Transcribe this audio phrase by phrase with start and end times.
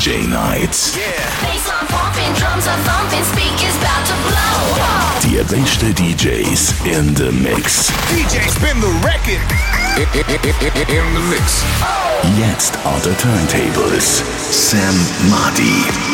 [0.00, 0.96] DJ nights.
[4.24, 5.20] Blow.
[5.20, 7.90] Die beste DJs in the mix.
[8.08, 9.44] DJ spin the record.
[10.88, 11.62] In the mix.
[12.38, 14.24] Jetzt on the turntables.
[14.50, 14.94] Sam
[15.28, 16.09] Marty.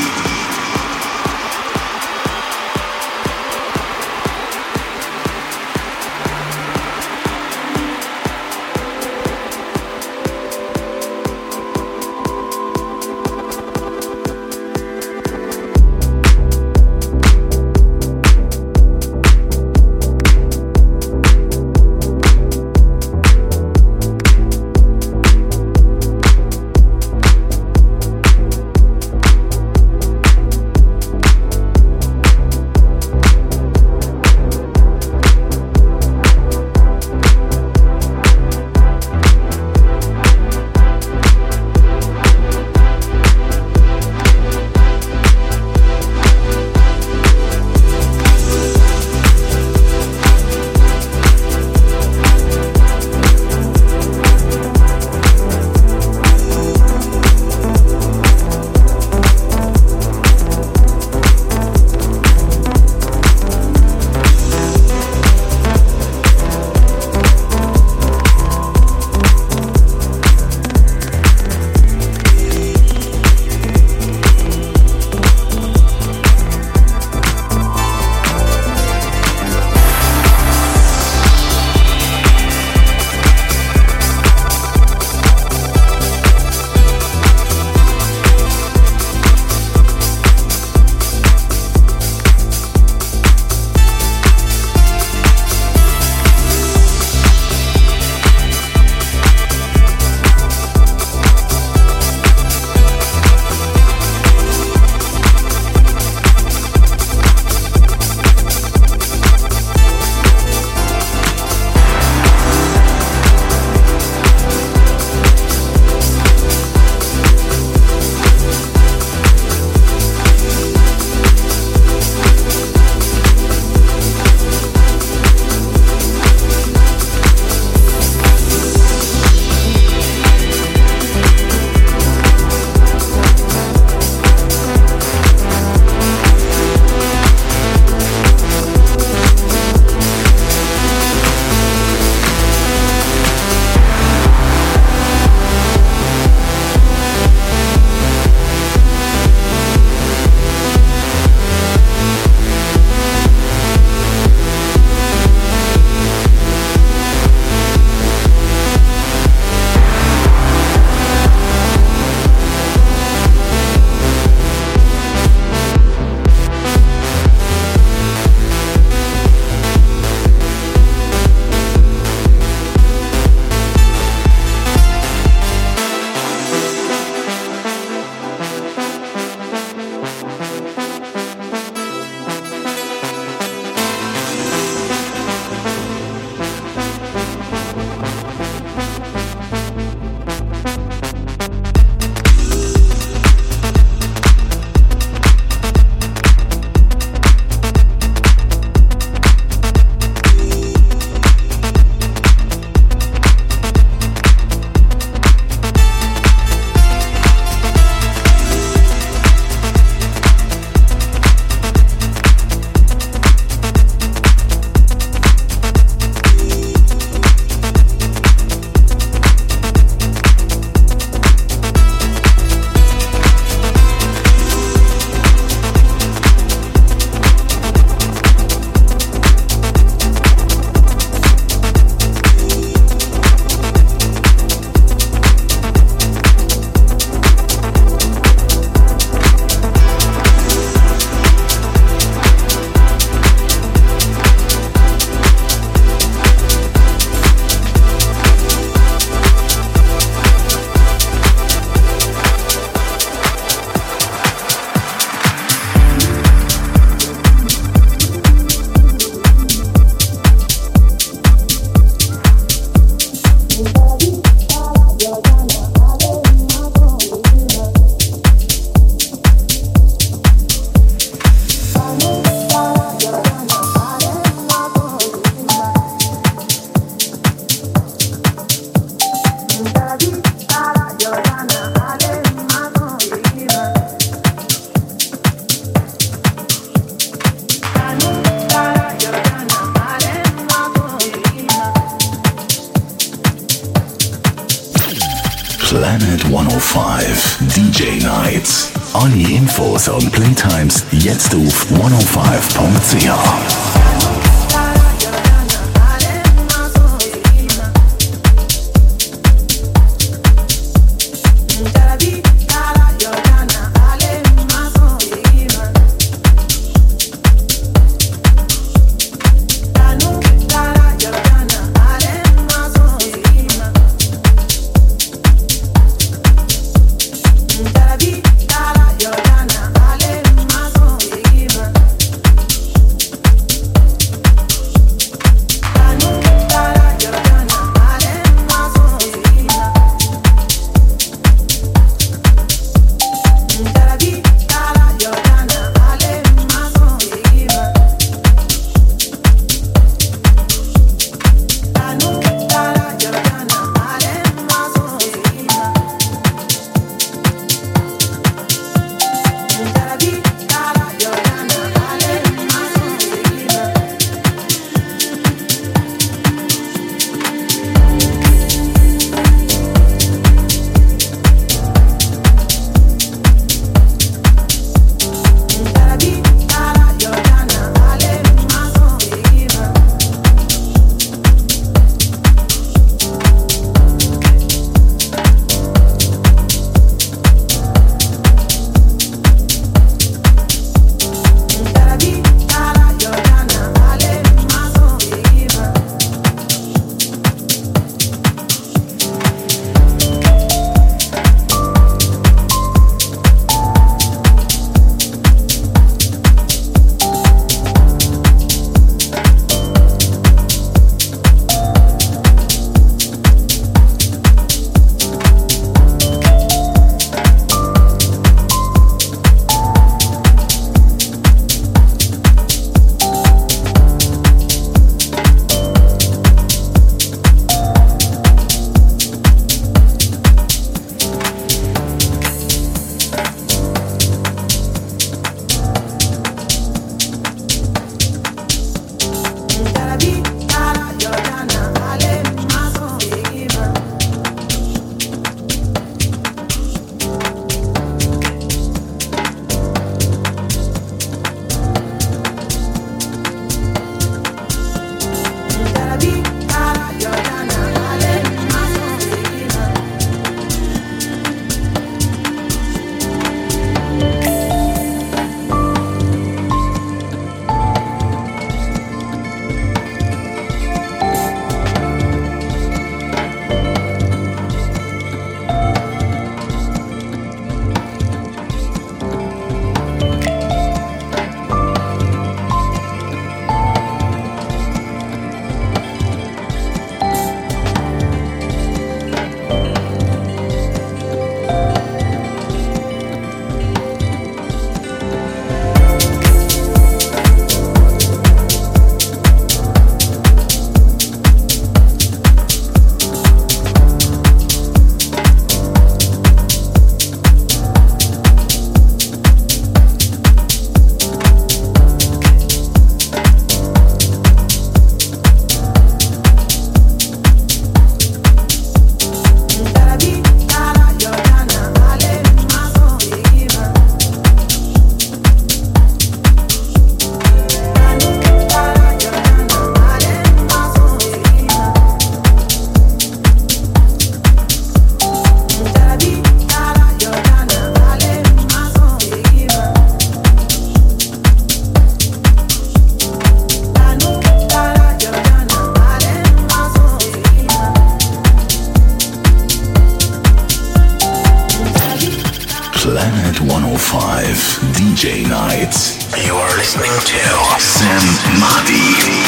[554.72, 555.96] DJ Nights.
[556.24, 558.00] You are listening to Sam
[558.40, 559.25] Mahdi.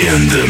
[0.00, 0.43] In the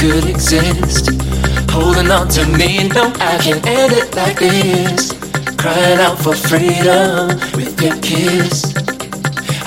[0.00, 1.10] could exist.
[1.70, 5.12] Holding on to me, no, I can't end it like this.
[5.58, 8.74] Crying out for freedom with your kiss.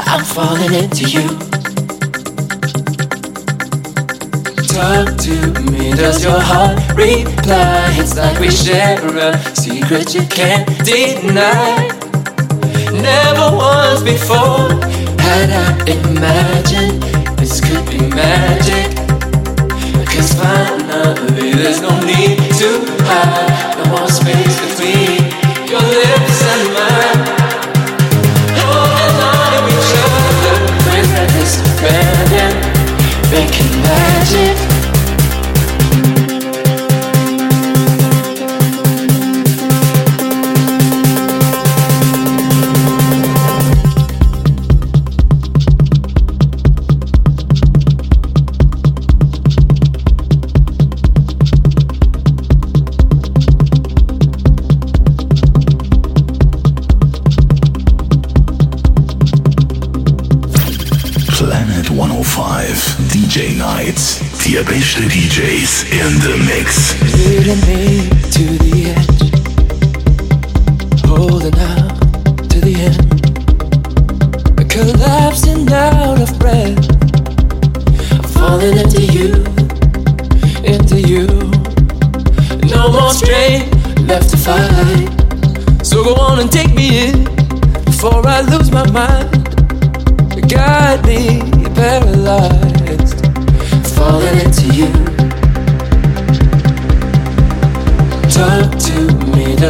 [0.10, 1.28] I'm falling into you.
[4.74, 5.36] Talk to
[5.72, 7.94] me, does your heart reply?
[8.02, 11.90] It's like we share a secret you can't deny.
[12.92, 14.70] Never once before
[15.22, 17.13] had I imagined
[17.54, 18.96] this could be magic.
[20.10, 22.70] Cause finally there's no need to
[23.06, 23.78] hide.
[23.78, 25.22] No more space between
[25.70, 27.22] your lips and mine.
[28.58, 30.56] Holding on to each other.
[30.90, 32.54] Relentless, abandon
[33.30, 34.83] Making magic
[65.94, 66.33] in the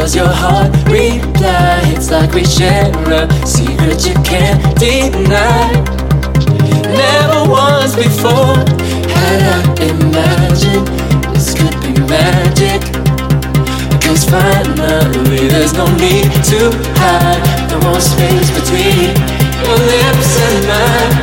[0.04, 1.80] Does your heart reply?
[1.96, 5.72] It's like we share a secret you can't deny.
[6.92, 8.60] Never once before
[9.08, 10.84] had I imagined
[11.32, 12.84] this could be magic.
[14.04, 16.68] Cause finally there's no need to
[17.00, 17.40] hide.
[17.72, 21.16] No won't space between your lips and mine.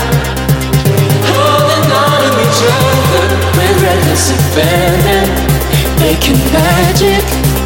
[1.29, 3.29] Holding on to each other
[3.61, 5.29] we're reckless abandon,
[6.01, 7.60] making magic.